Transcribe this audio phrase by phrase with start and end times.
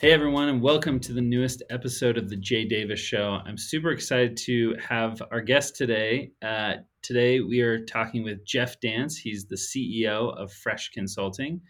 [0.00, 3.40] Hey, everyone, and welcome to the newest episode of The Jay Davis Show.
[3.44, 6.30] I'm super excited to have our guest today.
[6.40, 9.16] Uh, today, we are talking with Jeff Dance.
[9.16, 11.60] He's the CEO of Fresh Consulting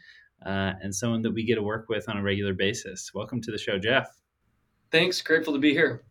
[0.44, 3.12] uh, and someone that we get to work with on a regular basis.
[3.14, 4.10] Welcome to the show, Jeff.
[4.92, 5.22] Thanks.
[5.22, 6.04] Grateful to be here.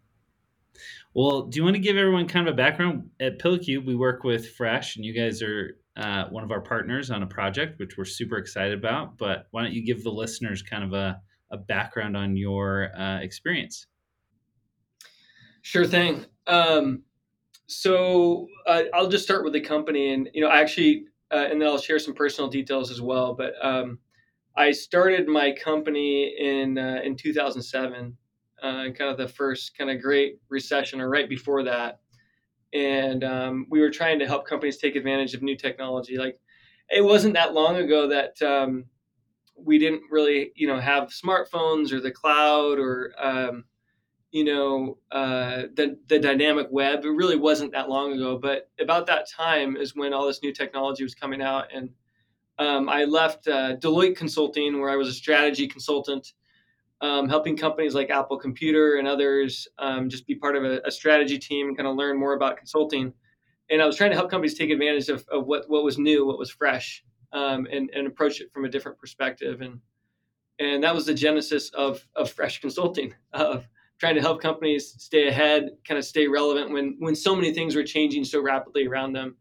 [1.14, 3.12] Well, do you want to give everyone kind of a background?
[3.20, 7.12] At PillowCube, we work with Fresh, and you guys are uh, one of our partners
[7.12, 9.20] on a project, which we're super excited about.
[9.20, 13.20] But why don't you give the listeners kind of a a background on your uh,
[13.20, 13.88] experience.
[15.62, 16.26] Sure thing.
[16.46, 17.04] Um,
[17.68, 21.62] so uh, I'll just start with the company, and you know, I actually, uh, and
[21.62, 23.34] then I'll share some personal details as well.
[23.34, 24.00] But um,
[24.56, 28.18] I started my company in uh, in 2007,
[28.64, 32.00] uh, kind of the first kind of great recession, or right before that,
[32.74, 36.18] and um, we were trying to help companies take advantage of new technology.
[36.18, 36.40] Like
[36.90, 38.86] it wasn't that long ago that um,
[39.58, 43.66] we didn't really, you know, have smartphones or the cloud or, um,
[44.32, 47.04] you know, uh, the the dynamic web.
[47.04, 50.54] It really wasn't that long ago, but about that time is when all this new
[50.54, 51.90] technology was coming out, and
[52.60, 56.34] um, I left uh, Deloitte Consulting, where I was a strategy consultant,
[57.02, 60.92] um, helping companies like Apple Computer and others um, just be part of a, a
[60.92, 63.14] strategy team and kind of learn more about consulting.
[63.70, 66.26] And I was trying to help companies take advantage of, of what what was new,
[66.26, 69.62] what was fresh, um, and, and approach it from a different perspective.
[69.62, 69.80] And
[70.60, 73.68] and that was the genesis of, of fresh consulting of
[74.00, 77.76] trying to help companies stay ahead, kind of stay relevant when when so many things
[77.76, 79.36] were changing so rapidly around them.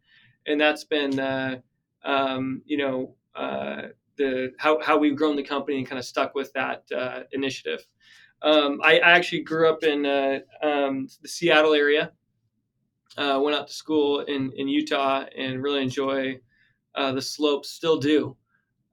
[0.46, 1.60] And that's been uh,
[2.04, 3.82] um, you know uh,
[4.16, 7.86] the how, how we've grown the company and kind of stuck with that uh, initiative.
[8.42, 12.12] Um, I, I, actually grew up in uh, um, the Seattle area.
[13.16, 16.38] Uh, went out to school in, in Utah and really enjoy
[16.97, 18.36] uh, the slopes still do.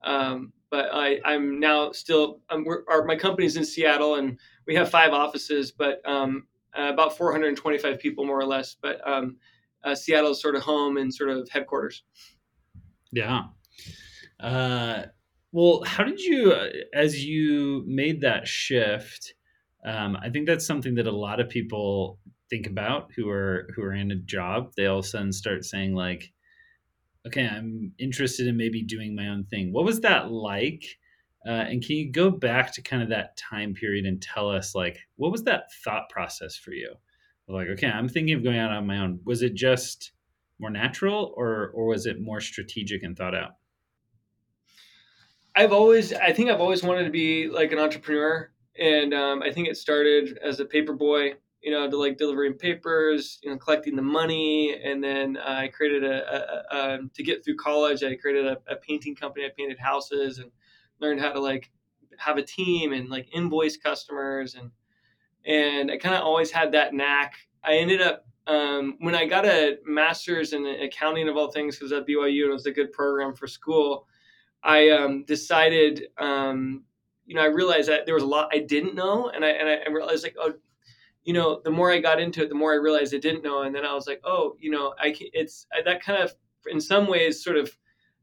[0.02, 4.90] Um, but I, I'm now still, I'm, our, my company's in Seattle and we have
[4.90, 6.46] five offices, but um,
[6.76, 8.76] uh, about 425 people more or less.
[8.80, 9.36] But um,
[9.84, 12.02] uh, Seattle is sort of home and sort of headquarters.
[13.12, 13.42] Yeah.
[14.40, 15.04] Uh,
[15.52, 19.34] well, how did you, uh, as you made that shift?
[19.84, 22.18] Um, I think that's something that a lot of people
[22.50, 24.72] think about who are who are in a job.
[24.76, 26.32] They all of a sudden start saying like,
[27.26, 29.72] okay, I'm interested in maybe doing my own thing.
[29.72, 30.84] What was that like?
[31.46, 34.74] Uh, and can you go back to kind of that time period and tell us,
[34.74, 36.94] like, what was that thought process for you?
[37.46, 39.20] Like, okay, I'm thinking of going out on my own.
[39.24, 40.12] Was it just
[40.58, 43.56] more natural, or or was it more strategic and thought out?
[45.54, 49.52] I've always, I think I've always wanted to be like an entrepreneur, and um, I
[49.52, 51.34] think it started as a paper boy
[51.64, 55.68] you know, to like delivering papers, you know, collecting the money, and then uh, I
[55.68, 58.04] created a, a, a, um, to get through college.
[58.04, 59.46] I created a, a, painting company.
[59.46, 60.50] I painted houses and
[61.00, 61.70] learned how to like
[62.18, 64.70] have a team and like invoice customers and
[65.46, 67.34] and I kind of always had that knack.
[67.64, 71.92] I ended up um, when I got a master's in accounting of all things because
[71.92, 74.06] at BYU and it was a good program for school.
[74.62, 76.84] I um, decided, um,
[77.24, 79.68] you know, I realized that there was a lot I didn't know, and I and
[79.68, 80.52] I realized like, oh,
[81.24, 83.62] you know, the more I got into it, the more I realized I didn't know.
[83.62, 86.34] And then I was like, oh, you know, I can, it's that kind of,
[86.66, 87.70] in some ways, sort of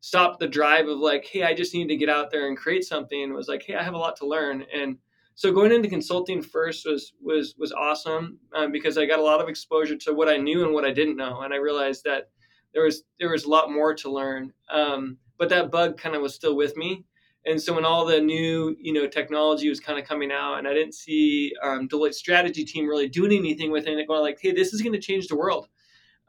[0.01, 2.83] stopped the drive of like, hey, I just need to get out there and create
[2.83, 3.21] something.
[3.21, 4.65] It was like, hey, I have a lot to learn.
[4.73, 4.97] And
[5.35, 9.41] so going into consulting first was was was awesome um, because I got a lot
[9.41, 12.29] of exposure to what I knew and what I didn't know, and I realized that
[12.73, 14.53] there was there was a lot more to learn.
[14.69, 17.05] Um, but that bug kind of was still with me,
[17.45, 20.67] and so when all the new, you know, technology was kind of coming out, and
[20.67, 24.51] I didn't see um, Deloitte strategy team really doing anything with it, going like, "Hey,
[24.51, 25.67] this is going to change the world.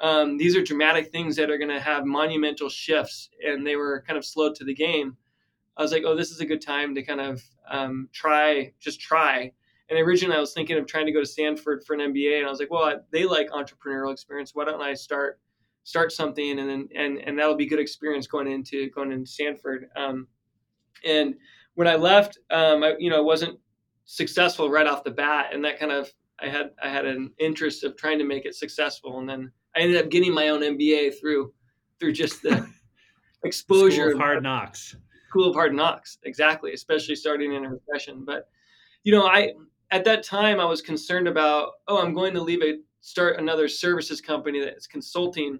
[0.01, 4.03] Um, these are dramatic things that are going to have monumental shifts," and they were
[4.07, 5.17] kind of slow to the game.
[5.77, 9.01] I was like, "Oh, this is a good time to kind of um, try, just
[9.01, 9.53] try."
[9.91, 12.47] And originally, I was thinking of trying to go to Stanford for an MBA, and
[12.47, 14.55] I was like, "Well, they like entrepreneurial experience.
[14.55, 15.39] Why don't I start
[15.85, 19.91] start something, and then and and that'll be good experience going into going into Stanford."
[19.95, 20.29] Um,
[21.05, 21.35] and
[21.75, 23.59] when I left, um, I, you know, I wasn't
[24.05, 26.11] successful right off the bat, and that kind of
[26.41, 29.81] I had I had an interest of trying to make it successful, and then I
[29.81, 31.53] ended up getting my own MBA through
[31.99, 32.67] through just the
[33.45, 34.97] exposure School of hard knocks.
[35.29, 38.25] School of hard knocks, exactly, especially starting in a recession.
[38.25, 38.49] But
[39.05, 39.53] you know, I
[39.91, 43.69] at that time I was concerned about oh, I'm going to leave a start another
[43.69, 45.59] services company that's consulting,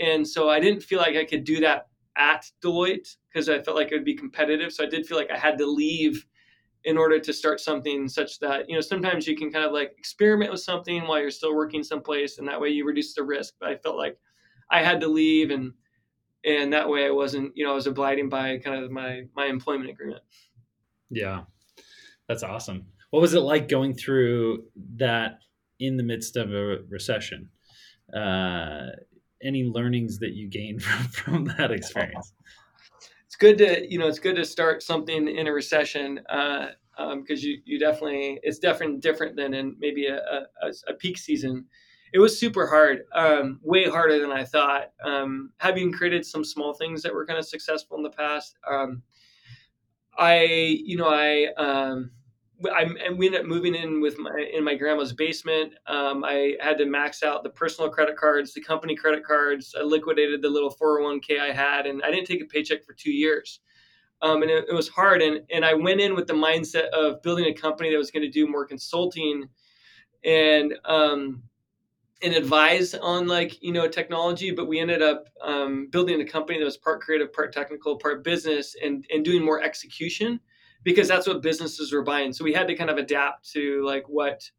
[0.00, 3.76] and so I didn't feel like I could do that at Deloitte because I felt
[3.76, 4.72] like it would be competitive.
[4.72, 6.26] So I did feel like I had to leave
[6.84, 9.92] in order to start something such that you know sometimes you can kind of like
[9.98, 13.54] experiment with something while you're still working someplace, and that way you reduce the risk.
[13.60, 14.18] But I felt like
[14.70, 15.72] I had to leave, and
[16.44, 19.46] and that way I wasn't you know I was abiding by kind of my my
[19.46, 20.22] employment agreement.
[21.10, 21.42] Yeah,
[22.28, 22.86] that's awesome.
[23.10, 24.64] what was it like going through
[24.96, 25.40] that
[25.80, 27.50] in the midst of a recession?
[28.14, 28.86] Uh,
[29.42, 32.32] any learnings that you gained from, from that experience?
[33.40, 37.24] Good to you know it's good to start something in a recession because uh, um,
[37.26, 40.18] you you definitely it's definitely different than in maybe a,
[40.62, 41.64] a, a peak season.
[42.12, 44.92] It was super hard, um, way harder than I thought.
[45.02, 49.02] Um, having created some small things that were kind of successful in the past, um,
[50.18, 50.42] I
[50.84, 52.10] you know I um,
[52.68, 55.74] I, and we ended up moving in with my in my grandma's basement.
[55.86, 59.74] Um, I had to max out the personal credit cards, the company credit cards.
[59.78, 63.12] I liquidated the little 401k I had, and I didn't take a paycheck for two
[63.12, 63.60] years.
[64.22, 65.22] Um, and it, it, was hard.
[65.22, 68.24] And and I went in with the mindset of building a company that was going
[68.24, 69.48] to do more consulting,
[70.24, 71.42] and um,
[72.22, 74.50] and advise on like you know technology.
[74.50, 78.22] But we ended up um, building a company that was part creative, part technical, part
[78.22, 80.40] business, and and doing more execution
[80.82, 82.32] because that's what businesses were buying.
[82.32, 84.50] So we had to kind of adapt to like what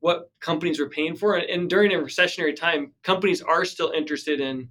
[0.00, 1.36] what companies were paying for.
[1.36, 4.68] And, during a recessionary time, companies are still interested in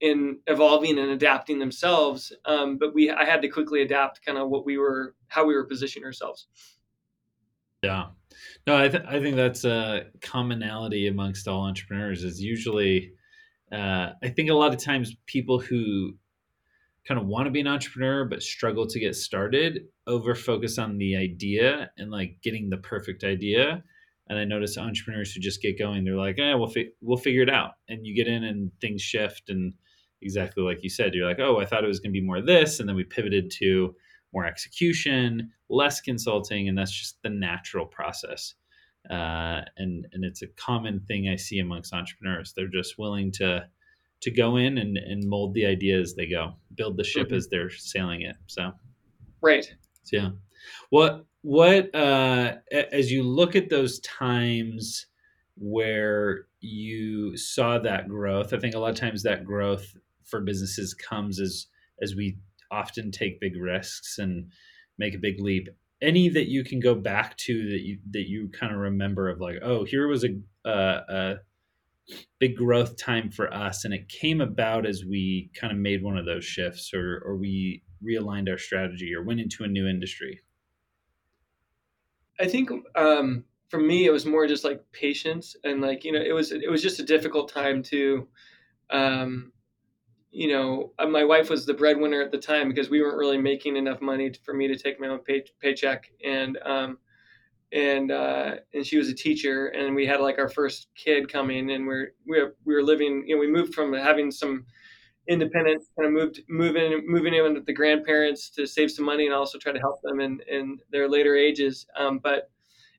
[0.00, 2.32] in evolving and adapting themselves.
[2.44, 5.54] Um, but we I had to quickly adapt kind of what we were how we
[5.54, 6.46] were positioning ourselves.
[7.82, 8.06] Yeah.
[8.66, 13.12] No, I, th- I think that's a commonality amongst all entrepreneurs is usually,
[13.72, 16.14] uh, I think a lot of times people who
[17.06, 20.98] kind of want to be an entrepreneur but struggle to get started over focus on
[20.98, 23.82] the idea and like getting the perfect idea
[24.28, 27.42] and i notice entrepreneurs who just get going they're like eh, we'll, fi- we'll figure
[27.42, 29.72] it out and you get in and things shift and
[30.22, 32.42] exactly like you said you're like oh i thought it was going to be more
[32.42, 33.94] this and then we pivoted to
[34.32, 38.54] more execution less consulting and that's just the natural process
[39.08, 43.64] uh, and and it's a common thing i see amongst entrepreneurs they're just willing to
[44.20, 47.36] to go in and, and mold the idea as they go, build the ship mm-hmm.
[47.36, 48.36] as they're sailing it.
[48.46, 48.72] So,
[49.40, 49.72] right.
[50.12, 50.30] Yeah.
[50.90, 55.06] What, what, uh, as you look at those times
[55.56, 60.94] where you saw that growth, I think a lot of times that growth for businesses
[60.94, 61.66] comes as,
[62.02, 62.38] as we
[62.70, 64.50] often take big risks and
[64.98, 65.68] make a big leap.
[66.02, 69.40] Any that you can go back to that you, that you kind of remember of
[69.40, 71.34] like, oh, here was a, uh, a
[72.38, 76.16] big growth time for us and it came about as we kind of made one
[76.16, 80.40] of those shifts or or we realigned our strategy or went into a new industry
[82.38, 86.20] i think um, for me it was more just like patience and like you know
[86.20, 88.26] it was it was just a difficult time to
[88.90, 89.52] um,
[90.30, 93.38] you know uh, my wife was the breadwinner at the time because we weren't really
[93.38, 96.98] making enough money for me to take my own pay, paycheck and um,
[97.72, 101.70] and uh, and she was a teacher, and we had like our first kid coming,
[101.70, 103.24] and we're we were, we were living.
[103.26, 104.66] You know, we moved from having some
[105.28, 109.34] independence, kind of moved moving moving in with the grandparents to save some money, and
[109.34, 111.86] also try to help them in in their later ages.
[111.96, 112.50] Um, but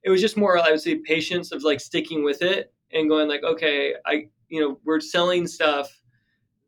[0.04, 3.28] it was just more, I would say, patience of like sticking with it and going
[3.28, 6.02] like, okay, I you know we're selling stuff.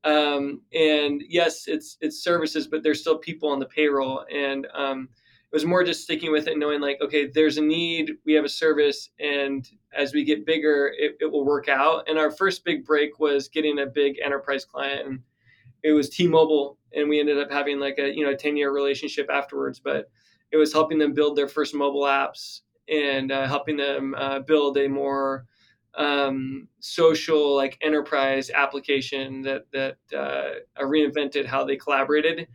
[0.04, 5.08] Um, and yes, it's it's services, but there's still people on the payroll, and um,
[5.14, 8.44] it was more just sticking with it, knowing like, okay, there's a need, we have
[8.44, 12.10] a service, and as we get bigger, it, it will work out.
[12.10, 15.20] And our first big break was getting a big enterprise client, and
[15.84, 19.30] it was T-Mobile, and we ended up having like a you know 10 year relationship
[19.32, 19.80] afterwards.
[19.80, 20.10] But
[20.52, 24.78] it was helping them build their first mobile apps and uh, helping them uh, build
[24.78, 25.46] a more
[25.96, 32.48] um, social like enterprise application that that uh, reinvented how they collaborated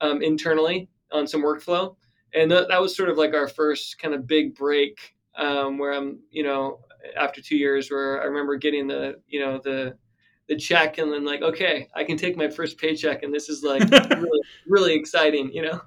[0.00, 1.94] um, internally on some workflow
[2.34, 5.92] and that, that was sort of like our first kind of big break um, where
[5.92, 6.80] I'm, you know,
[7.16, 9.96] after two years where I remember getting the, you know, the,
[10.52, 13.62] the check and then like, okay, I can take my first paycheck and this is
[13.62, 15.80] like really, really exciting, you know?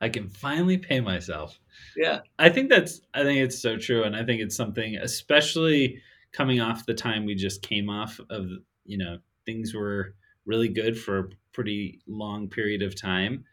[0.00, 1.58] I can finally pay myself.
[1.96, 2.20] Yeah.
[2.38, 4.04] I think that's, I think it's so true.
[4.04, 6.02] And I think it's something, especially
[6.32, 8.48] coming off the time we just came off of,
[8.84, 10.14] you know, things were
[10.44, 13.44] really good for a pretty long period of time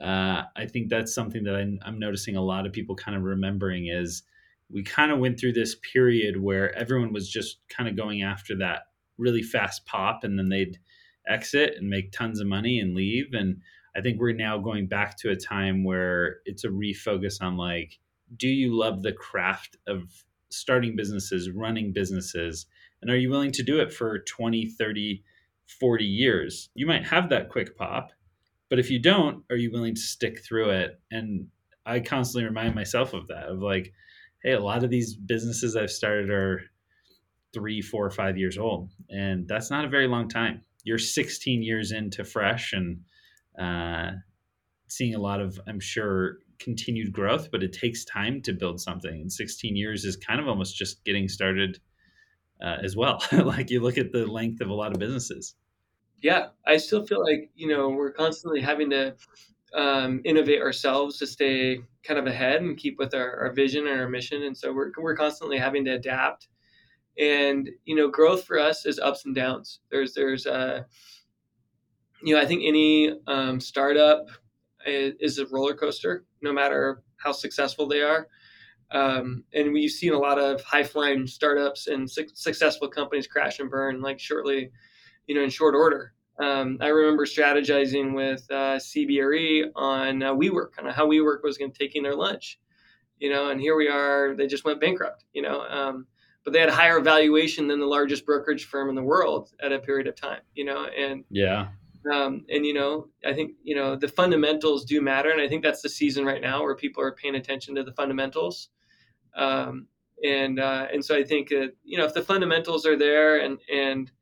[0.00, 3.22] uh, I think that's something that I'm, I'm noticing a lot of people kind of
[3.22, 4.22] remembering is
[4.70, 8.56] we kind of went through this period where everyone was just kind of going after
[8.58, 8.80] that
[9.18, 10.78] really fast pop and then they'd
[11.28, 13.32] exit and make tons of money and leave.
[13.32, 13.60] And
[13.96, 17.98] I think we're now going back to a time where it's a refocus on like,
[18.36, 22.66] do you love the craft of starting businesses, running businesses?
[23.02, 25.22] And are you willing to do it for 20, 30,
[25.80, 26.70] 40 years?
[26.74, 28.12] You might have that quick pop
[28.68, 31.00] but if you don't, are you willing to stick through it?
[31.10, 31.48] And
[31.84, 33.92] I constantly remind myself of that of like,
[34.42, 36.62] hey, a lot of these businesses I've started are
[37.56, 40.60] three, four, five years old, and that's not a very long time.
[40.84, 43.00] You're 16 years into fresh and
[43.58, 44.16] uh,
[44.88, 49.22] seeing a lot of, I'm sure, continued growth, but it takes time to build something.
[49.22, 51.80] And 16 years is kind of almost just getting started
[52.62, 53.22] uh, as well.
[53.32, 55.54] like you look at the length of a lot of businesses.
[56.22, 59.14] Yeah, I still feel like you know we're constantly having to
[59.74, 64.00] um, innovate ourselves to stay kind of ahead and keep with our, our vision and
[64.00, 64.42] our mission.
[64.42, 66.48] And so we're we're constantly having to adapt.
[67.18, 69.80] And you know, growth for us is ups and downs.
[69.90, 70.82] There's there's uh,
[72.22, 74.26] you know I think any um, startup
[74.86, 78.28] is, a roller coaster, no matter how successful they are.
[78.92, 83.58] Um, and we've seen a lot of high flying startups and su- successful companies crash
[83.58, 84.70] and burn like shortly,
[85.26, 86.12] you know, in short order.
[86.38, 91.58] Um, I remember strategizing with uh, CBRE on uh, WeWork, kind of how WeWork was
[91.58, 92.60] going to taking their lunch,
[93.18, 94.34] you know, and here we are.
[94.36, 96.06] They just went bankrupt, you know, um,
[96.46, 99.80] but they had higher valuation than the largest brokerage firm in the world at a
[99.80, 101.66] period of time, you know, and yeah,
[102.12, 105.64] um, and you know, I think you know the fundamentals do matter, and I think
[105.64, 108.68] that's the season right now where people are paying attention to the fundamentals.
[109.36, 109.88] Um,
[110.24, 113.58] and uh, and so I think that you know if the fundamentals are there and
[113.68, 114.12] and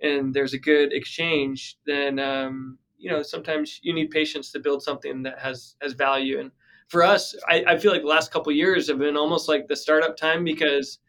[0.00, 4.84] and there's a good exchange, then um, you know sometimes you need patience to build
[4.84, 6.38] something that has has value.
[6.38, 6.52] And
[6.86, 9.74] for us, I, I feel like the last couple years have been almost like the
[9.74, 11.00] startup time because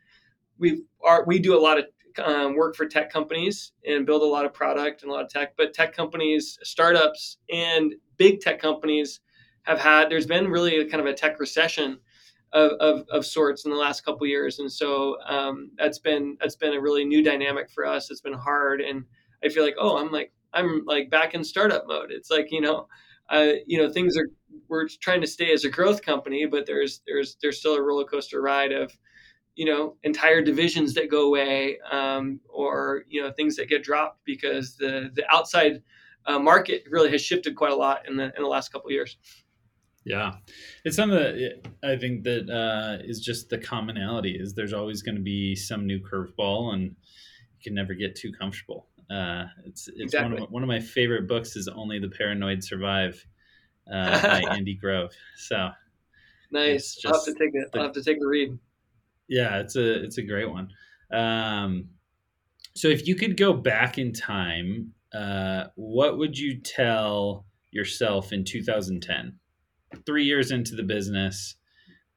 [0.60, 1.86] we are we do a lot of
[2.24, 5.30] um, work for tech companies and build a lot of product and a lot of
[5.30, 5.56] tech.
[5.58, 9.20] But tech companies, startups, and big tech companies
[9.64, 10.10] have had.
[10.10, 12.00] There's been really a kind of a tech recession
[12.54, 16.56] of, of, of sorts in the last couple years, and so um, that's been that's
[16.56, 18.10] been a really new dynamic for us.
[18.10, 19.04] It's been hard, and
[19.44, 22.12] I feel like oh, I'm like I'm like back in startup mode.
[22.12, 22.88] It's like you know,
[23.30, 24.30] uh, you know, things are
[24.70, 28.06] we're trying to stay as a growth company, but there's there's there's still a roller
[28.06, 28.92] coaster ride of
[29.58, 34.24] you know entire divisions that go away um, or you know things that get dropped
[34.24, 35.82] because the the outside
[36.28, 38.92] uh, market really has shifted quite a lot in the in the last couple of
[38.92, 39.18] years.
[40.06, 40.36] Yeah.
[40.86, 45.16] It's something that i think that uh, is just the commonality is there's always going
[45.16, 48.88] to be some new curveball and you can never get too comfortable.
[49.10, 50.36] Uh, it's it's exactly.
[50.36, 53.26] one, of, one of my favorite books is only the paranoid survive
[53.92, 55.12] uh, by andy grove.
[55.36, 55.72] So
[56.52, 56.98] nice.
[57.06, 58.58] I'll have to take it i'll have to take a read
[59.28, 60.70] yeah, it's a it's a great one.
[61.12, 61.90] Um,
[62.76, 68.44] so if you could go back in time, uh, what would you tell yourself in
[68.44, 69.34] 2010?
[70.06, 71.56] Three years into the business,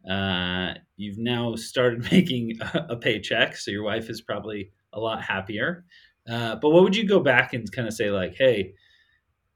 [0.08, 5.22] uh, you've now started making a, a, paycheck, so your wife is probably a lot
[5.22, 5.84] happier.
[6.28, 8.74] Uh, but what would you go back and kind of say, like, hey,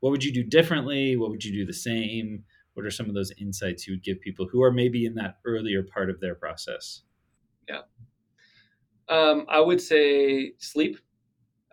[0.00, 1.16] what would you do differently?
[1.16, 2.44] What would you do the same?
[2.74, 5.38] What are some of those insights you would give people who are maybe in that
[5.44, 7.02] earlier part of their process?
[7.68, 7.82] Yeah.
[9.08, 10.98] Um, I would say sleep.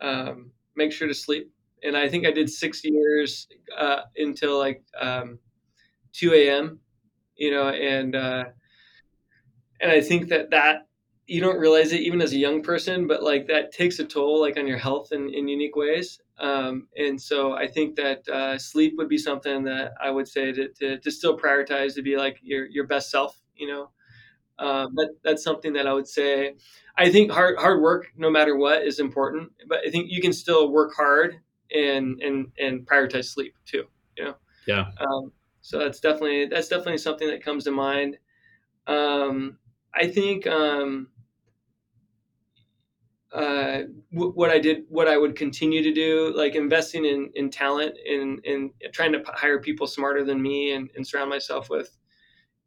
[0.02, 1.52] Um, make sure to sleep.
[1.84, 5.40] And I think I did six years uh, until like um,
[6.14, 6.80] 2 a.m.
[7.38, 8.46] You know, and uh,
[9.80, 10.88] and I think that that
[11.28, 14.42] you don't realize it even as a young person, but like that takes a toll
[14.42, 16.20] like on your health in, in unique ways.
[16.40, 20.52] Um, and so I think that uh, sleep would be something that I would say
[20.52, 23.92] to, to, to still prioritize to be like your, your best self, you know,
[24.62, 26.54] um, that, that's something that I would say.
[26.98, 29.52] I think hard hard work, no matter what, is important.
[29.68, 31.38] But I think you can still work hard
[31.74, 33.86] and and and prioritize sleep too.
[34.18, 34.36] You know.
[34.68, 34.86] Yeah.
[35.00, 38.18] Um, so that's definitely that's definitely something that comes to mind.
[38.86, 39.58] Um,
[39.96, 41.08] I think um,
[43.34, 47.50] uh, w- what I did, what I would continue to do, like investing in in
[47.50, 51.98] talent and in trying to hire people smarter than me and, and surround myself with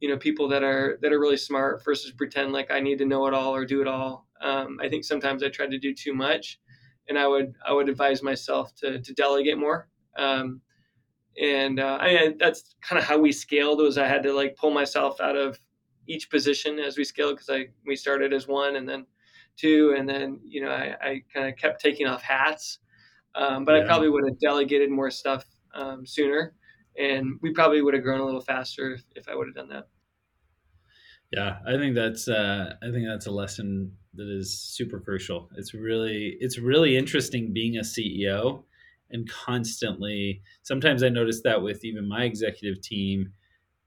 [0.04, 3.06] you know people that are that are really smart versus pretend like I need to
[3.06, 4.28] know it all or do it all.
[4.42, 6.60] Um, I think sometimes I try to do too much,
[7.08, 9.88] and I would I would advise myself to to delegate more.
[10.18, 10.60] Um,
[11.40, 13.78] and uh, I, that's kind of how we scaled.
[13.78, 15.58] Was I had to like pull myself out of
[16.06, 19.06] each position as we scaled because I we started as one and then
[19.56, 22.80] two and then you know I, I kind of kept taking off hats.
[23.34, 23.84] Um, but yeah.
[23.84, 26.52] I probably would have delegated more stuff um, sooner
[26.98, 29.68] and we probably would have grown a little faster if, if I would have done
[29.70, 29.88] that.
[31.34, 35.50] Yeah, I think that's uh, I think that's a lesson that is super crucial.
[35.56, 38.62] It's really it's really interesting being a CEO
[39.10, 40.42] and constantly.
[40.62, 43.32] Sometimes I notice that with even my executive team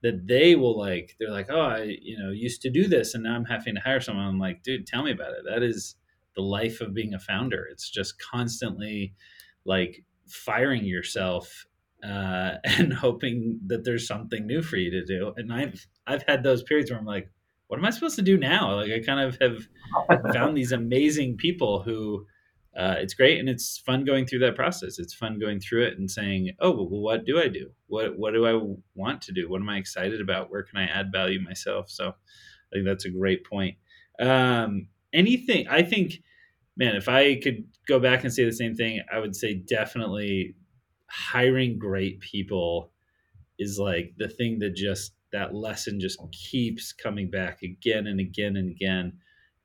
[0.02, 3.24] that they will like they're like oh I you know used to do this and
[3.24, 4.26] now I'm having to hire someone.
[4.26, 5.44] I'm like dude, tell me about it.
[5.48, 5.96] That is
[6.36, 7.66] the life of being a founder.
[7.72, 9.14] It's just constantly
[9.64, 11.64] like firing yourself
[12.04, 15.32] uh, and hoping that there's something new for you to do.
[15.38, 17.30] And I've I've had those periods where I'm like,
[17.68, 18.74] what am I supposed to do now?
[18.74, 22.26] Like I kind of have found these amazing people who
[22.76, 24.98] uh, it's great and it's fun going through that process.
[24.98, 27.70] It's fun going through it and saying, "Oh, well, what do I do?
[27.88, 29.48] What what do I want to do?
[29.48, 30.50] What am I excited about?
[30.50, 33.76] Where can I add value myself?" So, I think that's a great point.
[34.20, 36.22] Um, anything I think,
[36.76, 40.54] man, if I could go back and say the same thing, I would say definitely
[41.08, 42.92] hiring great people
[43.58, 48.56] is like the thing that just that lesson just keeps coming back again and again
[48.56, 49.12] and again.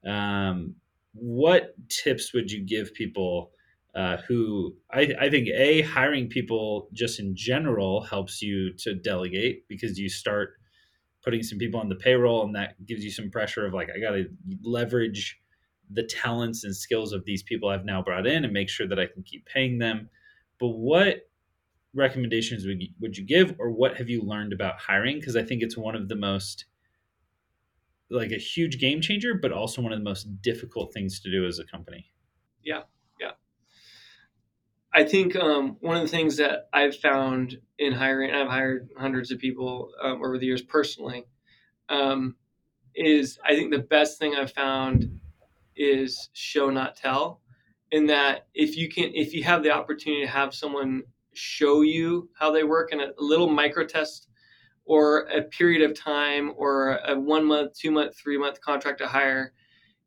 [0.05, 0.75] Um,
[1.13, 3.51] what tips would you give people
[3.96, 9.67] uh, who I, I think a hiring people just in general helps you to delegate
[9.67, 10.53] because you start
[11.24, 14.00] putting some people on the payroll and that gives you some pressure of like i
[14.00, 14.25] got to
[14.63, 15.39] leverage
[15.91, 19.00] the talents and skills of these people i've now brought in and make sure that
[19.00, 20.10] i can keep paying them
[20.60, 21.29] but what
[21.94, 25.20] recommendations would you, would you give or what have you learned about hiring?
[25.20, 26.66] Because i think it's one of the most
[28.10, 31.46] like a huge game changer but also one of the most difficult things to do
[31.46, 32.12] as a company.
[32.64, 32.84] Yeah
[33.20, 33.32] yeah.
[34.94, 39.32] I think um, one of the things that i've found in hiring i've hired hundreds
[39.32, 41.26] of people um, over the years personally
[41.90, 42.36] um,
[42.96, 45.20] is i think the best thing i've found
[45.76, 47.42] is show not tell
[47.92, 52.30] in that if you can if you have the opportunity to have someone show you
[52.38, 54.28] how they work in a little micro test
[54.86, 59.08] or a period of time or a one month, two month, three month contract to
[59.08, 59.54] hire,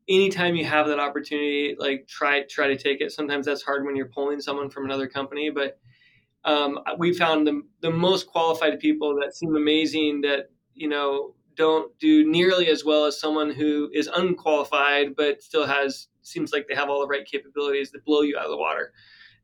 [0.09, 3.13] anytime you have that opportunity, like try try to take it.
[3.13, 5.79] Sometimes that's hard when you're pulling someone from another company, but
[6.45, 11.99] um, we found the the most qualified people that seem amazing that you know don't
[11.99, 16.75] do nearly as well as someone who is unqualified but still has seems like they
[16.75, 18.93] have all the right capabilities that blow you out of the water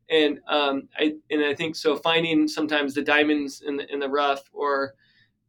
[0.09, 1.95] and um, I and I think so.
[1.95, 4.93] Finding sometimes the diamonds in the in the rough, or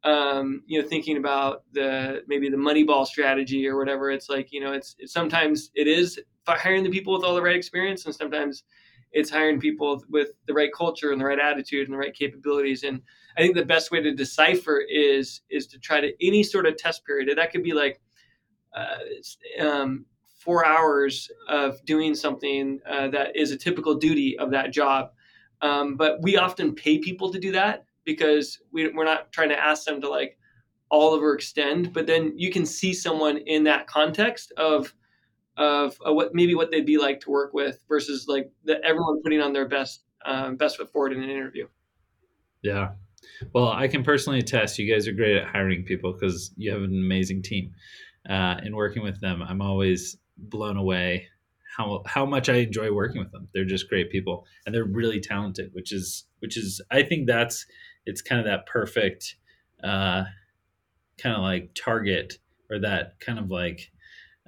[0.04, 4.10] um, you know, thinking about the maybe the Moneyball strategy or whatever.
[4.10, 7.56] It's like you know, it's, sometimes it is hiring the people with all the right
[7.56, 8.64] experience, and sometimes
[9.12, 12.82] it's hiring people with the right culture and the right attitude and the right capabilities.
[12.82, 13.00] And
[13.36, 16.76] I think the best way to decipher is is to try to any sort of
[16.76, 17.28] test period.
[17.28, 18.00] And that could be like
[18.74, 20.04] uh, um,
[20.44, 25.10] four hours of doing something uh, that is a typical duty of that job.
[25.62, 29.58] Um, but we often pay people to do that because we, we're not trying to
[29.58, 30.38] ask them to like
[30.90, 31.92] all overextend.
[31.92, 34.94] But then you can see someone in that context of
[35.56, 39.22] of uh, what maybe what they'd be like to work with versus like the, everyone
[39.22, 41.66] putting on their best um, best foot forward in an interview.
[42.62, 42.90] Yeah.
[43.54, 46.82] Well, I can personally attest you guys are great at hiring people because you have
[46.82, 47.72] an amazing team.
[48.28, 51.28] Uh, and working with them, I'm always blown away
[51.76, 53.48] how how much I enjoy working with them.
[53.52, 57.66] They're just great people and they're really talented, which is which is I think that's
[58.06, 59.36] it's kind of that perfect
[59.82, 60.24] uh,
[61.18, 62.34] kind of like target
[62.70, 63.90] or that kind of like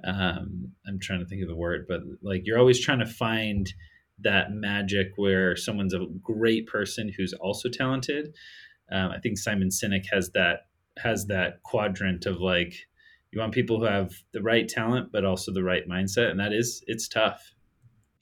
[0.03, 3.71] um, I'm trying to think of the word, but like you're always trying to find
[4.19, 8.33] that magic where someone's a great person who's also talented.
[8.91, 10.67] Um, I think Simon Sinek has that
[10.99, 12.73] has that quadrant of like
[13.37, 16.51] you want people who have the right talent but also the right mindset and that
[16.51, 17.53] is it's tough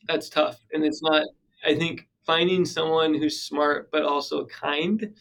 [0.08, 1.26] that's tough and it's not
[1.66, 5.14] i think finding someone who's smart but also kind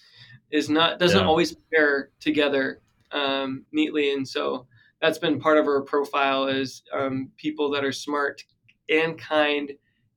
[0.51, 1.27] is not doesn't yeah.
[1.27, 2.81] always pair together
[3.13, 4.67] um, neatly and so
[5.01, 8.43] that's been part of our profile is um, people that are smart
[8.89, 9.71] and kind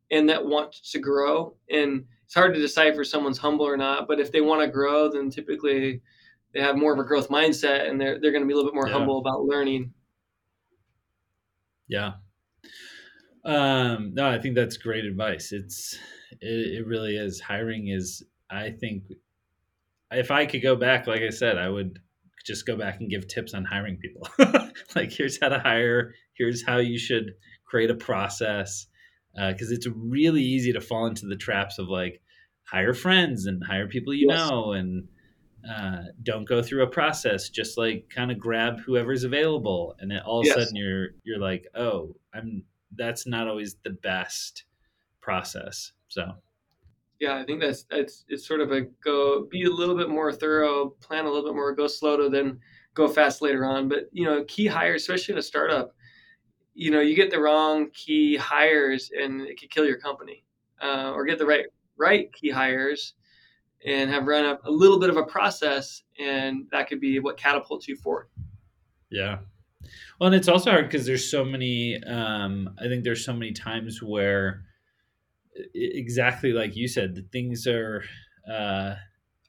[0.09, 4.19] and that want to grow and it's hard to decipher someone's humble or not but
[4.19, 6.01] if they want to grow then typically
[6.53, 8.71] they have more of a growth mindset and they're they're going to be a little
[8.71, 8.93] bit more yeah.
[8.93, 9.93] humble about learning.
[11.87, 12.13] Yeah.
[13.45, 15.51] Um, no, I think that's great advice.
[15.51, 15.97] It's
[16.41, 17.39] it, it really is.
[17.39, 19.03] Hiring is I think
[20.11, 21.99] if I could go back, like I said, I would
[22.45, 24.27] just go back and give tips on hiring people.
[24.95, 27.33] like here's how to hire, here's how you should
[27.65, 28.87] create a process.
[29.35, 32.21] Because uh, it's really easy to fall into the traps of like
[32.63, 34.49] hire friends and hire people you yes.
[34.49, 35.07] know and
[35.69, 37.49] uh, don't go through a process.
[37.49, 40.55] Just like kind of grab whoever's available and then all of yes.
[40.55, 42.63] a sudden you're you're like oh i'm
[42.95, 44.63] that's not always the best
[45.21, 45.91] process.
[46.07, 46.31] So.
[47.19, 50.31] Yeah i think that's it's, it's sort of a go be a little bit more
[50.31, 52.59] thorough plan a little bit more go slow to then
[52.93, 53.89] go fast later on.
[53.89, 55.95] But you know key hires especially in a startup
[56.75, 60.43] you know you get the wrong key hires and it could kill your company
[60.81, 61.65] uh, or get the right
[61.97, 63.15] right key hires
[63.87, 67.37] and have run a, a little bit of a process, and that could be what
[67.37, 68.27] catapults you forward.
[69.09, 69.39] Yeah.
[70.19, 72.03] Well, and it's also hard because there's so many.
[72.03, 74.65] Um, I think there's so many times where,
[75.73, 78.03] exactly like you said, the things are
[78.51, 78.95] uh,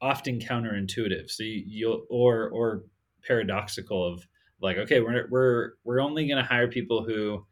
[0.00, 1.30] often counterintuitive.
[1.30, 2.84] So you, you'll or or
[3.26, 4.26] paradoxical of
[4.60, 7.44] like, okay, we're we're we're only going to hire people who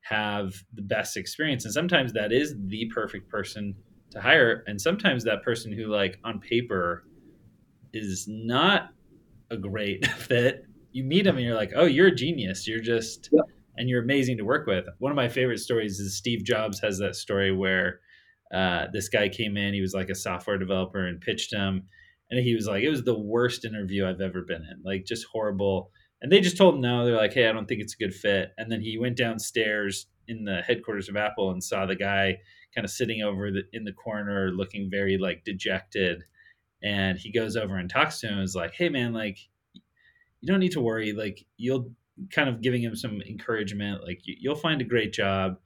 [0.00, 1.64] have the best experience.
[1.64, 3.74] And sometimes that is the perfect person
[4.14, 4.64] to hire.
[4.66, 7.04] And sometimes that person who, like, on paper
[7.92, 8.90] is not
[9.50, 12.66] a great fit, you meet them and you're like, oh, you're a genius.
[12.66, 13.42] You're just, yeah.
[13.76, 14.86] and you're amazing to work with.
[14.98, 18.00] One of my favorite stories is Steve Jobs has that story where
[18.54, 21.82] uh, this guy came in, he was like a software developer and pitched him.
[22.30, 25.26] And he was like, it was the worst interview I've ever been in, like just
[25.30, 25.90] horrible
[26.22, 27.04] and they just told him no.
[27.04, 28.52] They're like, hey, I don't think it's a good fit.
[28.56, 32.38] And then he went downstairs in the headquarters of Apple and saw the guy
[32.74, 36.22] kind of sitting over the, in the corner, looking very like dejected.
[36.82, 38.38] And he goes over and talks to him.
[38.38, 39.38] Is like, hey, man, like
[40.40, 41.12] you don't need to worry.
[41.12, 41.90] Like you'll
[42.30, 44.02] kind of giving him some encouragement.
[44.04, 45.56] Like you'll find a great job.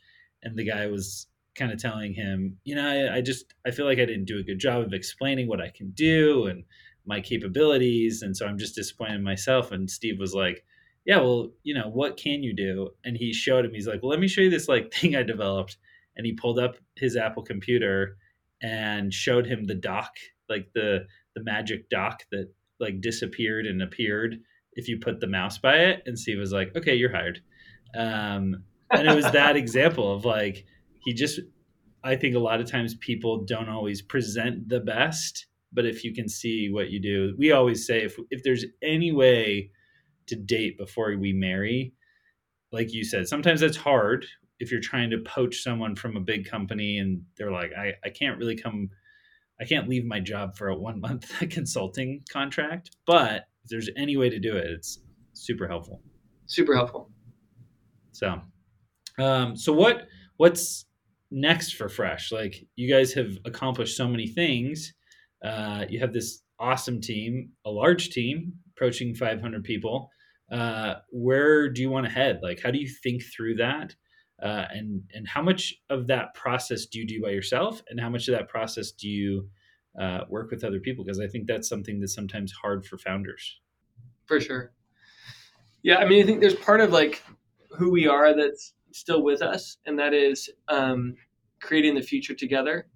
[0.42, 3.86] And the guy was kind of telling him, you know, I, I just I feel
[3.86, 6.64] like I didn't do a good job of explaining what I can do and
[7.08, 9.72] my capabilities and so i'm just disappointed in myself.
[9.72, 10.64] And steve was like
[11.04, 12.90] yeah well you know what can you do?
[13.04, 15.22] And he showed him he's like well let me show you this like thing i
[15.22, 15.78] developed.
[16.16, 18.16] And he pulled up his apple computer
[18.62, 20.12] and showed him the dock
[20.48, 24.36] like the the magic dock that like disappeared and appeared
[24.74, 26.02] if you put the mouse by it.
[26.06, 27.40] And steve was like okay you're hired.
[27.96, 30.66] Um, and it was that example of like
[31.04, 31.40] he just
[32.04, 36.14] i think a lot of times people don't always present the best but if you
[36.14, 39.70] can see what you do we always say if if there's any way
[40.26, 41.92] to date before we marry
[42.72, 44.26] like you said sometimes that's hard
[44.60, 48.10] if you're trying to poach someone from a big company and they're like i, I
[48.10, 48.90] can't really come
[49.60, 54.16] i can't leave my job for a one month consulting contract but if there's any
[54.16, 55.00] way to do it it's
[55.38, 56.02] super helpful.
[56.46, 57.10] Super helpful.
[58.12, 58.40] So
[59.18, 60.86] um so what what's
[61.30, 62.32] next for fresh?
[62.32, 64.92] Like you guys have accomplished so many things
[65.44, 70.10] uh, you have this awesome team, a large team approaching 500 people.
[70.50, 72.40] Uh, where do you want to head?
[72.42, 73.94] Like, how do you think through that?
[74.42, 78.08] Uh, and and how much of that process do you do by yourself, and how
[78.08, 79.48] much of that process do you
[80.00, 81.04] uh, work with other people?
[81.04, 83.60] Because I think that's something that's sometimes hard for founders.
[84.26, 84.72] For sure.
[85.82, 87.22] Yeah, I mean, I think there's part of like
[87.70, 91.16] who we are that's still with us, and that is um,
[91.60, 92.86] creating the future together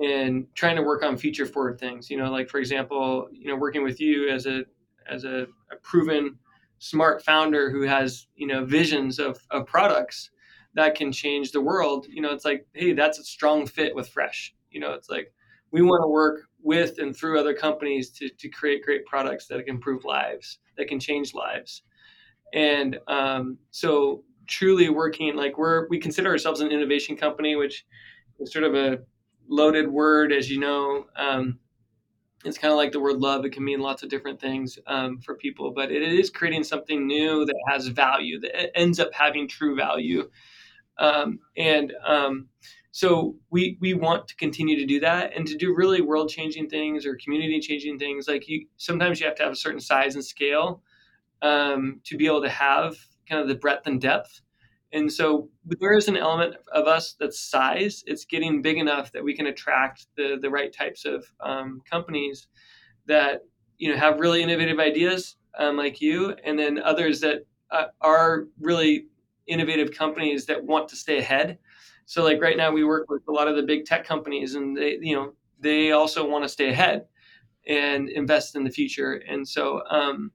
[0.00, 2.10] and trying to work on future forward things.
[2.10, 4.64] You know, like for example, you know, working with you as a
[5.08, 6.36] as a, a proven
[6.78, 10.30] smart founder who has you know visions of, of products
[10.74, 12.06] that can change the world.
[12.08, 14.54] You know, it's like, hey, that's a strong fit with Fresh.
[14.70, 15.32] You know, it's like
[15.72, 19.64] we want to work with and through other companies to, to create great products that
[19.64, 21.82] can improve lives, that can change lives.
[22.52, 27.86] And um, so truly working like we're we consider ourselves an innovation company, which
[28.40, 28.98] is sort of a
[29.50, 31.06] loaded word, as you know.
[31.16, 31.58] Um,
[32.44, 33.44] it's kind of like the word love.
[33.44, 37.06] It can mean lots of different things um, for people, but it is creating something
[37.06, 40.30] new that has value, that ends up having true value.
[40.98, 42.48] Um, and um,
[42.92, 46.68] so we we want to continue to do that and to do really world changing
[46.68, 48.26] things or community changing things.
[48.26, 50.82] Like you, sometimes you have to have a certain size and scale
[51.42, 52.96] um, to be able to have
[53.28, 54.40] kind of the breadth and depth
[54.92, 58.02] and so there is an element of us that's size.
[58.06, 62.48] It's getting big enough that we can attract the the right types of um, companies
[63.06, 63.44] that
[63.78, 68.46] you know have really innovative ideas um, like you, and then others that uh, are
[68.60, 69.06] really
[69.46, 71.58] innovative companies that want to stay ahead.
[72.06, 74.76] So like right now we work with a lot of the big tech companies, and
[74.76, 77.06] they you know they also want to stay ahead
[77.68, 79.22] and invest in the future.
[79.28, 80.32] And so um,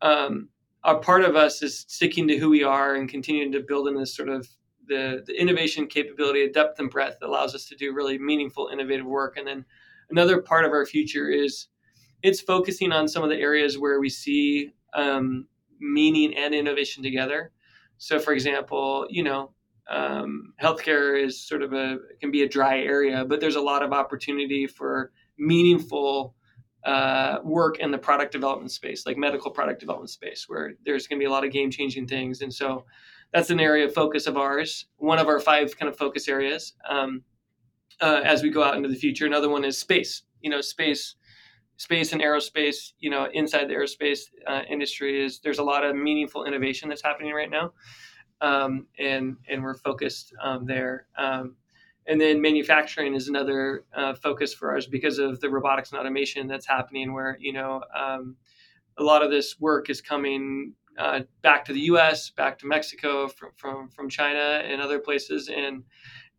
[0.00, 0.48] um,
[0.84, 3.96] a part of us is sticking to who we are and continuing to build in
[3.96, 4.46] this sort of
[4.86, 9.06] the, the innovation capability, depth and breadth that allows us to do really meaningful, innovative
[9.06, 9.36] work.
[9.38, 9.64] And then
[10.10, 11.68] another part of our future is
[12.22, 15.46] it's focusing on some of the areas where we see um,
[15.80, 17.52] meaning and innovation together.
[17.98, 19.52] So, for example, you know,
[19.88, 23.82] um, healthcare is sort of a can be a dry area, but there's a lot
[23.82, 26.34] of opportunity for meaningful
[26.84, 31.18] uh, work in the product development space, like medical product development space, where there's going
[31.18, 32.42] to be a lot of game changing things.
[32.42, 32.84] And so
[33.32, 36.74] that's an area of focus of ours, one of our five kind of focus areas
[36.88, 37.22] um,
[38.00, 39.26] uh, as we go out into the future.
[39.26, 41.16] Another one is space, you know, space.
[41.76, 45.96] Space and aerospace, you know, inside the aerospace uh, industry is there's a lot of
[45.96, 47.72] meaningful innovation that's happening right now,
[48.40, 51.08] um, and and we're focused um, there.
[51.18, 51.56] Um,
[52.06, 56.46] and then manufacturing is another uh, focus for us because of the robotics and automation
[56.46, 58.36] that's happening, where you know um,
[58.98, 63.28] a lot of this work is coming uh, back to the U.S., back to Mexico,
[63.28, 65.82] from, from from China and other places, and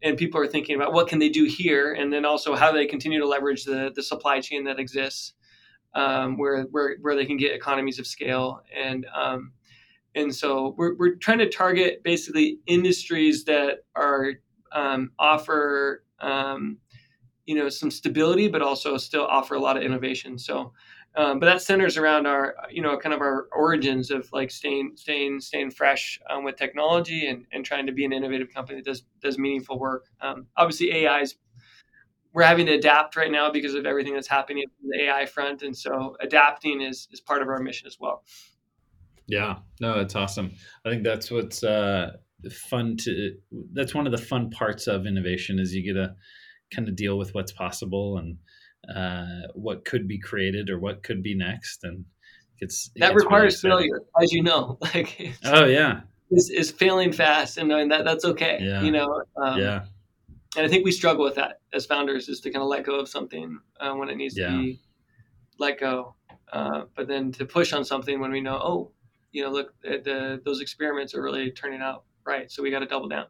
[0.02, 2.86] and people are thinking about what can they do here, and then also how they
[2.86, 5.34] continue to leverage the the supply chain that exists,
[5.94, 9.52] um, where where where they can get economies of scale and um,
[10.16, 14.36] and so we're, we're trying to target basically industries that are
[14.72, 16.78] um, offer um,
[17.46, 20.38] you know some stability, but also still offer a lot of innovation.
[20.38, 20.74] So,
[21.16, 24.94] um, but that centers around our you know kind of our origins of like staying
[24.96, 28.86] staying staying fresh um, with technology and, and trying to be an innovative company that
[28.86, 30.06] does does meaningful work.
[30.22, 31.36] Um, obviously, AI is
[32.34, 35.62] we're having to adapt right now because of everything that's happening in the AI front,
[35.62, 38.24] and so adapting is is part of our mission as well.
[39.28, 40.52] Yeah, no, it's awesome.
[40.86, 42.18] I think that's what's uh,
[42.50, 43.36] fun to.
[43.74, 46.16] That's one of the fun parts of innovation is you get to
[46.74, 48.38] kind of deal with what's possible and
[48.94, 52.06] uh, what could be created or what could be next, and
[52.60, 54.78] it's it that requires really failure, as you know.
[54.94, 58.60] Like oh yeah, is is failing fast and knowing that that's okay.
[58.62, 58.82] Yeah.
[58.82, 59.24] You know.
[59.38, 59.86] Um, yeah.
[60.58, 62.98] And I think we struggle with that as founders, is to kind of let go
[62.98, 64.52] of something uh, when it needs yeah.
[64.52, 64.80] to be
[65.58, 66.16] let go,
[66.54, 68.92] uh, but then to push on something when we know, oh,
[69.32, 72.80] you know, look, the, the those experiments are really turning out right, so we got
[72.80, 73.26] to double down.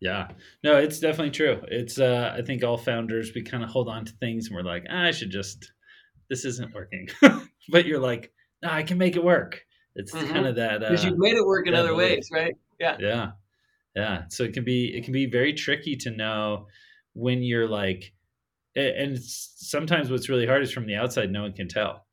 [0.00, 0.28] Yeah,
[0.64, 1.60] no, it's definitely true.
[1.68, 4.62] It's uh, I think all founders we kind of hold on to things and we're
[4.62, 5.72] like, ah, I should just
[6.30, 7.08] this isn't working,
[7.68, 8.32] but you're like,
[8.62, 9.62] no, I can make it work.
[9.94, 10.32] It's mm-hmm.
[10.32, 12.56] kind of that because uh, you've made it work in other ways, right?
[12.78, 13.30] Yeah, yeah,
[13.94, 14.22] yeah.
[14.28, 16.66] So it can be it can be very tricky to know
[17.12, 18.12] when you're like,
[18.74, 22.06] and sometimes what's really hard is from the outside, no one can tell.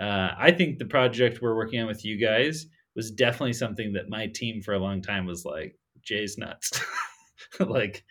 [0.00, 2.66] Uh, I think the project we're working on with you guys
[2.96, 6.72] was definitely something that my team for a long time was like, Jay's nuts.
[7.60, 8.02] like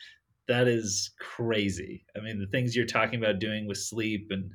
[0.48, 2.06] that is crazy.
[2.16, 4.52] I mean, the things you're talking about doing with sleep and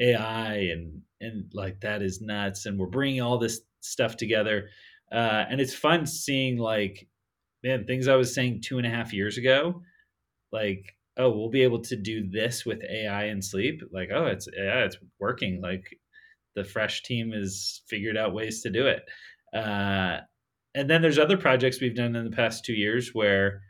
[0.00, 2.66] AI and and like that is nuts.
[2.66, 4.68] And we're bringing all this stuff together,
[5.12, 7.08] uh, and it's fun seeing like,
[7.62, 9.82] man, things I was saying two and a half years ago,
[10.52, 13.82] like oh, we'll be able to do this with AI and sleep.
[13.92, 15.60] Like oh, it's yeah, it's working.
[15.60, 15.84] Like
[16.54, 19.02] the fresh team has figured out ways to do it.
[19.54, 20.18] Uh,
[20.74, 23.62] and then there's other projects we've done in the past two years where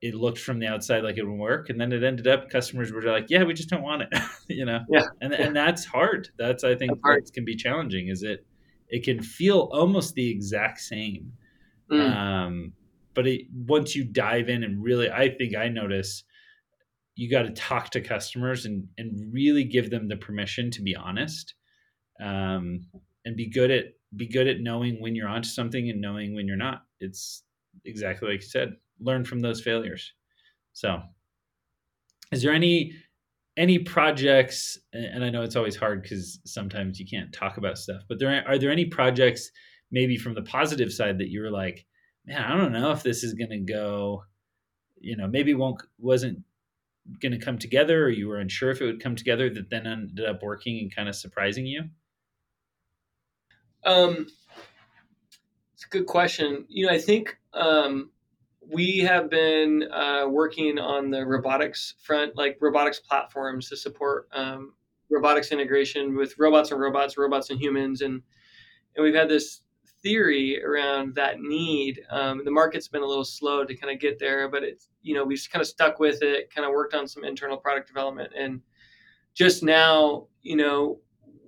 [0.00, 2.92] it looked from the outside like it would work and then it ended up customers
[2.92, 4.08] were like yeah we just don't want it
[4.48, 4.80] you know?
[4.88, 5.06] Yeah.
[5.20, 6.28] And and that's hard.
[6.38, 8.46] That's i think that can be challenging is it
[8.88, 11.32] it can feel almost the exact same.
[11.90, 12.16] Mm.
[12.16, 12.72] um
[13.14, 16.22] but it, once you dive in and really i think i notice
[17.16, 20.94] you got to talk to customers and and really give them the permission to be
[20.94, 21.54] honest
[22.20, 22.86] um
[23.24, 23.84] and be good at
[24.16, 27.44] be good at knowing when you're onto something and knowing when you're not it's
[27.84, 30.12] exactly like you said learn from those failures.
[30.72, 31.00] So,
[32.32, 32.92] is there any
[33.56, 34.78] any projects?
[34.92, 38.02] And I know it's always hard because sometimes you can't talk about stuff.
[38.08, 39.50] But there are there any projects
[39.90, 41.86] maybe from the positive side that you were like,
[42.26, 44.24] man, I don't know if this is going to go.
[45.00, 46.42] You know, maybe won't wasn't
[47.22, 49.48] going to come together, or you were unsure if it would come together.
[49.48, 51.84] That then ended up working and kind of surprising you.
[53.84, 54.26] Um,
[55.74, 56.64] it's a good question.
[56.68, 58.10] You know, I think um,
[58.60, 64.74] we have been uh, working on the robotics front, like robotics platforms to support um,
[65.10, 68.22] robotics integration with robots and robots, robots and humans, and
[68.96, 69.62] and we've had this
[70.02, 72.00] theory around that need.
[72.10, 75.14] Um, the market's been a little slow to kind of get there, but it's you
[75.14, 78.32] know we've kind of stuck with it, kind of worked on some internal product development,
[78.36, 78.60] and
[79.34, 80.98] just now, you know,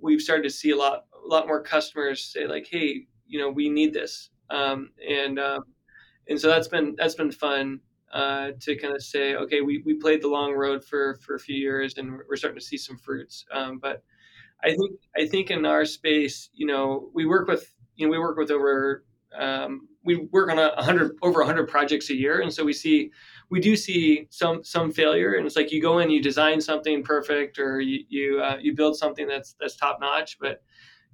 [0.01, 3.49] we've started to see a lot a lot more customers say like, hey, you know,
[3.49, 5.63] we need this, um, and um,
[6.27, 7.79] and so that's been that's been fun
[8.13, 11.39] uh, to kind of say, okay, we, we played the long road for for a
[11.39, 13.45] few years, and we're starting to see some fruits.
[13.53, 14.03] Um, but
[14.63, 18.19] I think I think in our space, you know, we work with you know we
[18.19, 19.05] work with over
[19.37, 23.11] um, we work on a hundred over hundred projects a year, and so we see
[23.49, 27.03] we do see some some failure, and it's like you go in, you design something
[27.03, 30.61] perfect, or you you uh, you build something that's that's top notch, but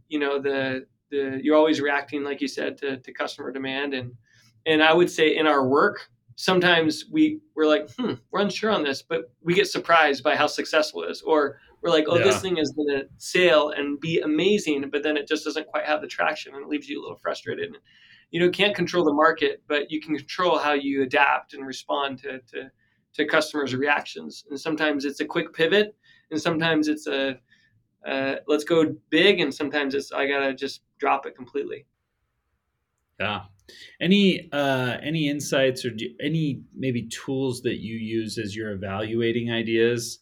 [0.07, 4.13] you know the the you're always reacting, like you said, to, to customer demand and
[4.65, 8.83] and I would say in our work, sometimes we we're like, hmm, we're unsure on
[8.83, 12.23] this, but we get surprised by how successful it is, or we're like, oh, yeah.
[12.25, 15.85] this thing is going to sail and be amazing, but then it just doesn't quite
[15.85, 17.65] have the traction, and it leaves you a little frustrated.
[17.67, 17.77] and,
[18.31, 22.19] You know, can't control the market, but you can control how you adapt and respond
[22.19, 22.71] to to,
[23.13, 24.43] to customers' reactions.
[24.49, 25.95] And sometimes it's a quick pivot,
[26.31, 27.39] and sometimes it's a
[28.07, 31.85] uh, let's go big, and sometimes it's I gotta just drop it completely.
[33.19, 33.41] Yeah,
[33.99, 39.51] any uh, any insights or do, any maybe tools that you use as you're evaluating
[39.51, 40.19] ideas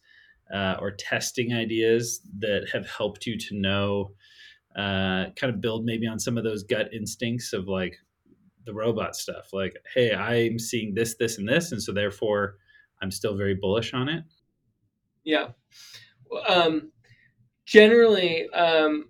[0.52, 4.12] uh, or testing ideas that have helped you to know,
[4.76, 7.96] uh, kind of build maybe on some of those gut instincts of like
[8.64, 9.52] the robot stuff.
[9.52, 12.56] Like, hey, I'm seeing this, this, and this, and so therefore
[13.00, 14.24] I'm still very bullish on it.
[15.24, 15.48] Yeah.
[16.48, 16.90] Um,
[17.66, 19.08] generally, um,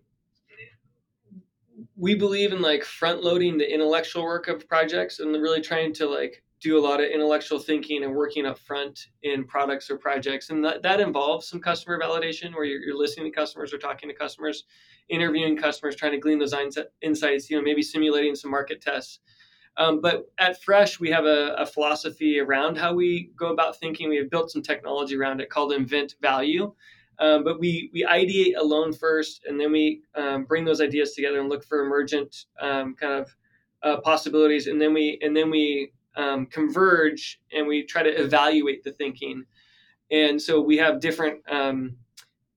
[1.97, 6.07] we believe in like front loading the intellectual work of projects and really trying to
[6.07, 10.49] like do a lot of intellectual thinking and working up front in products or projects.
[10.51, 14.09] And that, that involves some customer validation where you're, you're listening to customers or talking
[14.09, 14.65] to customers
[15.09, 16.55] interviewing customers trying to glean those
[17.03, 19.21] insights you know maybe simulating some market tests.
[19.79, 24.09] Um, but at fresh we have a, a, philosophy around how we go about thinking.
[24.09, 26.75] We have built some technology around it called invent value
[27.19, 31.41] um, but we we ideate alone first and then we um, bring those ideas together
[31.41, 33.37] and look for emergent um, kind of
[33.83, 38.83] uh, possibilities and then we and then we um, converge and we try to evaluate
[38.83, 39.45] the thinking.
[40.11, 41.97] And so we have different um,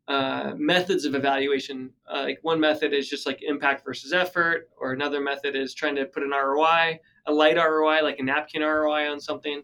[0.07, 1.91] uh, methods of evaluation.
[2.11, 5.95] Uh, like one method is just like impact versus effort, or another method is trying
[5.95, 9.61] to put an ROI, a light ROI, like a napkin ROI on something.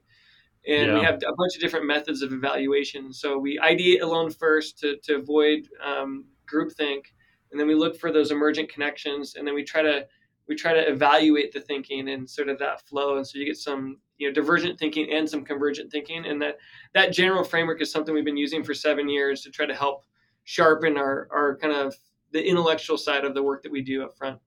[0.68, 0.94] And yeah.
[0.96, 3.14] we have a bunch of different methods of evaluation.
[3.14, 7.04] So we ideate alone first to, to avoid um, groupthink,
[7.52, 10.06] and then we look for those emergent connections, and then we try to
[10.48, 13.18] we try to evaluate the thinking and sort of that flow.
[13.18, 16.26] And so you get some you know divergent thinking and some convergent thinking.
[16.26, 16.58] And that
[16.94, 20.06] that general framework is something we've been using for seven years to try to help
[20.44, 21.96] sharpen our our kind of
[22.32, 24.40] the intellectual side of the work that we do up front.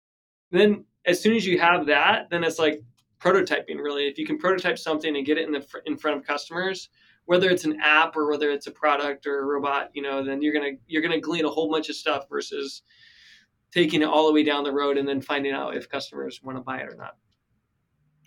[0.50, 2.82] Then as soon as you have that then it's like
[3.20, 6.26] prototyping really if you can prototype something and get it in the in front of
[6.26, 6.90] customers
[7.24, 10.42] whether it's an app or whether it's a product or a robot you know then
[10.42, 12.82] you're gonna you're gonna glean a whole bunch of stuff versus
[13.76, 16.56] taking it all the way down the road and then finding out if customers want
[16.56, 17.16] to buy it or not.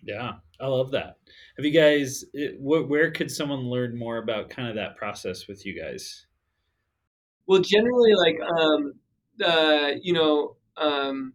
[0.04, 1.18] Yeah, I love that.
[1.58, 2.24] Have you guys?
[2.34, 6.28] It, where could someone learn more about kind of that process with you guys?
[7.48, 8.94] Well, generally, like um,
[9.44, 11.34] uh, you know, um,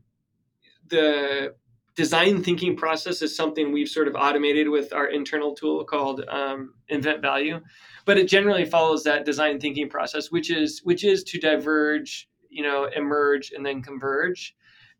[0.89, 1.55] the
[1.95, 6.75] design thinking process is something we've sort of automated with our internal tool called um,
[6.89, 7.61] Invent Value,
[8.05, 12.63] but it generally follows that design thinking process, which is which is to diverge you
[12.63, 14.57] know emerge and then converge.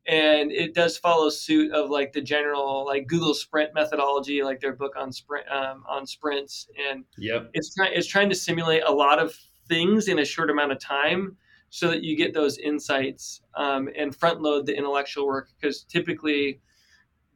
[0.07, 4.75] And it does follow suit of like the general like Google Sprint methodology, like their
[4.75, 7.51] book on sprint um, on sprints, and yep.
[7.55, 9.35] it's trying it's trying to simulate a lot of
[9.67, 11.37] things in a short amount of time,
[11.71, 15.49] so that you get those insights um, and front load the intellectual work.
[15.59, 16.61] Because typically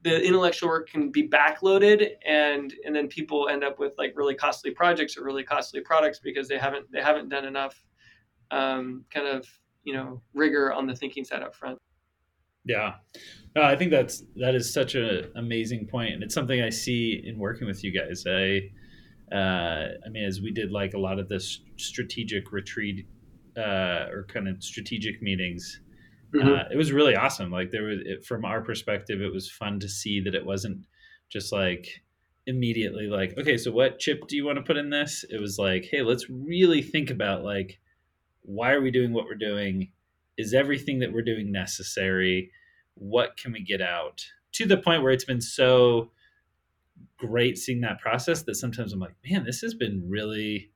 [0.03, 4.35] the intellectual work can be backloaded and and then people end up with like really
[4.35, 7.85] costly projects or really costly products because they haven't they haven't done enough
[8.51, 9.47] um, kind of
[9.85, 11.79] you know rigor on the thinking side up front.
[12.65, 12.95] Yeah.
[13.57, 17.23] No, i think that's that is such an amazing point and it's something i see
[17.25, 18.25] in working with you guys.
[18.27, 18.71] I
[19.35, 23.07] uh, i mean as we did like a lot of this strategic retreat
[23.57, 25.81] uh, or kind of strategic meetings
[26.35, 26.49] mm-hmm.
[26.49, 29.79] uh, it was really awesome like there was it, from our perspective it was fun
[29.81, 30.87] to see that it wasn't
[31.31, 32.03] just like
[32.47, 35.59] immediately like okay so what chip do you want to put in this it was
[35.59, 37.79] like hey let's really think about like
[38.49, 39.93] why are we doing what we're doing?
[40.39, 42.51] Is everything that we're doing necessary?
[42.95, 44.25] What can we get out?
[44.53, 46.11] To the point where it's been so
[47.19, 50.71] great seeing that process that sometimes I'm like, man, this has been really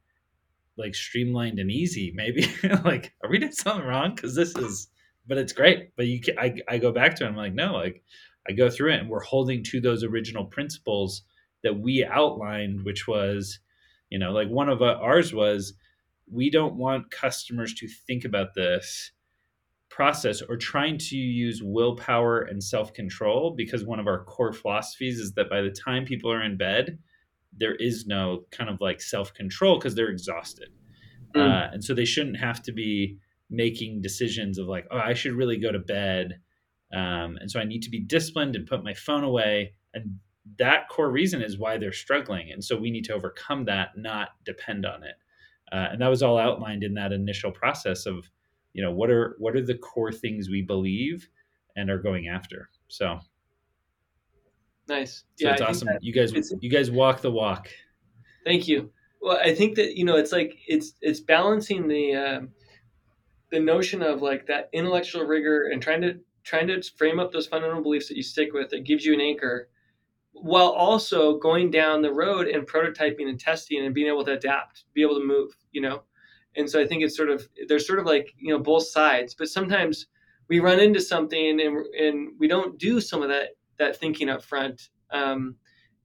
[0.76, 2.12] like streamlined and easy.
[2.14, 2.46] Maybe
[2.84, 4.14] like, are we doing something wrong?
[4.14, 4.88] Because this is,
[5.26, 5.94] but it's great.
[5.96, 7.28] But you, can, I, I go back to it.
[7.28, 8.02] I'm like, no, like
[8.48, 11.22] I go through it, and we're holding to those original principles
[11.62, 13.60] that we outlined, which was,
[14.10, 15.74] you know, like one of ours was
[16.30, 19.12] we don't want customers to think about this
[19.92, 25.34] process or trying to use willpower and self-control because one of our core philosophies is
[25.34, 26.98] that by the time people are in bed
[27.54, 30.70] there is no kind of like self-control because they're exhausted
[31.36, 31.40] mm.
[31.42, 33.18] uh, and so they shouldn't have to be
[33.52, 36.40] making decisions of like oh i should really go to bed
[36.92, 40.18] um, and so i need to be disciplined and put my phone away and
[40.58, 44.30] that core reason is why they're struggling and so we need to overcome that not
[44.44, 45.14] depend on it.
[45.70, 48.28] Uh, and that was all outlined in that initial process of
[48.74, 51.28] you know what are what are the core things we believe
[51.76, 53.18] and are going after so.
[54.88, 55.24] Nice.
[55.36, 55.88] So yeah it's awesome.
[56.00, 57.68] you guys you guys walk the walk.
[58.44, 58.90] Thank you.
[59.20, 62.50] Well i think that you know it's like it's it's balancing the um,
[63.52, 67.46] the notion of like that intellectual rigor and trying to trying to frame up those
[67.46, 69.68] fundamental beliefs that you stick with that gives you an anchor
[70.32, 74.84] while also going down the road and prototyping and testing and being able to adapt,
[74.94, 76.02] be able to move, you know?
[76.56, 79.34] And so I think it's sort of, there's sort of like, you know, both sides,
[79.34, 80.06] but sometimes
[80.48, 84.42] we run into something and, and we don't do some of that, that thinking up
[84.42, 84.88] front.
[85.12, 85.56] Um,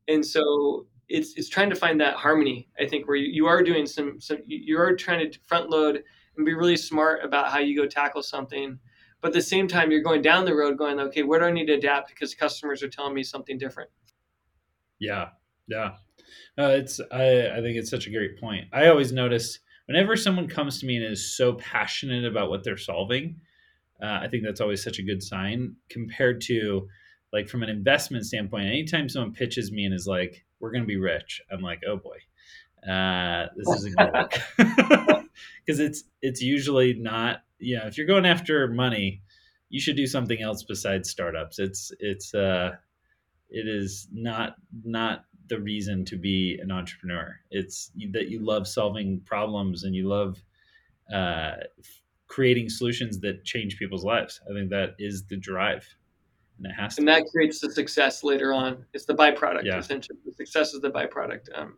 [0.08, 3.64] and so it's, it's trying to find that harmony, I think, where you, you are
[3.64, 6.04] doing some, some, you are trying to front load
[6.38, 8.80] and be really smart about how you go tackle something.
[9.22, 11.52] But at the same time, you're going down the road going, okay, where do I
[11.52, 13.90] need to adapt because customers are telling me something different?
[15.00, 15.30] Yeah,
[15.68, 15.96] yeah.
[16.58, 18.66] Uh, it's I, I think it's such a great point.
[18.74, 22.78] I always notice whenever someone comes to me and is so passionate about what they're
[22.78, 23.40] solving,
[24.02, 26.88] uh, I think that's always such a good sign compared to
[27.34, 28.68] like from an investment standpoint.
[28.68, 31.98] Anytime someone pitches me and is like, "We're going to be rich," I'm like, "Oh
[31.98, 32.18] boy,
[32.90, 35.08] uh, this isn't going to work,"
[35.66, 37.44] because it's it's usually not.
[37.60, 39.22] You know, if you're going after money,
[39.70, 41.60] you should do something else besides startups.
[41.60, 42.72] It's it's uh,
[43.50, 47.36] it is not not the reason to be an entrepreneur.
[47.52, 50.42] It's that you love solving problems and you love
[51.14, 51.56] uh,
[52.28, 54.42] creating solutions that change people's lives.
[54.50, 55.88] I think that is the drive,
[56.58, 57.02] and it has to.
[57.02, 58.86] And that creates the success later on.
[58.94, 59.64] It's the byproduct.
[59.64, 59.78] Yeah.
[59.78, 61.48] Essentially, the success is the byproduct.
[61.56, 61.78] Um,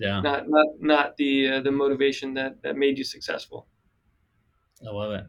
[0.00, 0.20] yeah.
[0.20, 3.68] Not not not the uh, the motivation that that made you successful.
[4.86, 5.24] I love it.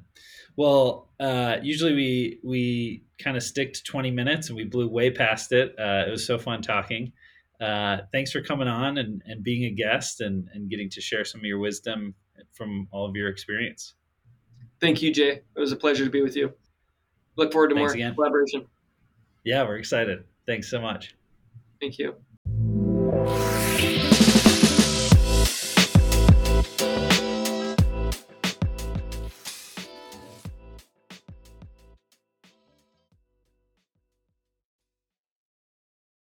[0.56, 5.12] Well, uh, usually we we kind of stick to 20 minutes and we blew way
[5.12, 5.76] past it.
[5.78, 7.12] Uh, it was so fun talking.
[7.60, 11.24] Uh, thanks for coming on and, and being a guest and, and getting to share
[11.24, 12.16] some of your wisdom
[12.54, 13.94] from all of your experience.
[14.80, 15.42] Thank you, Jay.
[15.56, 16.52] It was a pleasure to be with you.
[17.36, 18.16] Look forward to Thanks more again.
[18.16, 18.66] collaboration.
[19.44, 20.24] Yeah, we're excited.
[20.48, 21.16] Thanks so much.
[21.80, 22.16] Thank you.